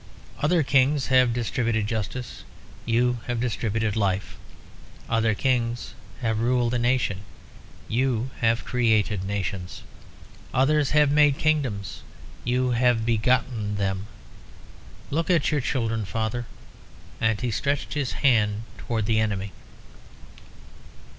Other 0.39 0.63
kings 0.63 1.05
have 1.13 1.31
distributed 1.31 1.85
justice, 1.85 2.43
you 2.87 3.19
have 3.27 3.39
distributed 3.39 3.95
life. 3.95 4.35
Other 5.07 5.35
kings 5.35 5.93
have 6.21 6.39
ruled 6.39 6.73
a 6.73 6.79
nation, 6.79 7.19
you 7.87 8.31
have 8.39 8.65
created 8.65 9.23
nations. 9.23 9.83
Others 10.55 10.89
have 10.97 11.11
made 11.11 11.37
kingdoms, 11.37 12.01
you 12.43 12.71
have 12.71 13.05
begotten 13.05 13.75
them. 13.75 14.07
Look 15.11 15.29
at 15.29 15.51
your 15.51 15.61
children, 15.61 16.05
father!" 16.05 16.47
and 17.21 17.39
he 17.39 17.51
stretched 17.51 17.93
his 17.93 18.13
hand 18.25 18.63
out 18.63 18.77
towards 18.79 19.05
the 19.05 19.19
enemy. 19.19 19.51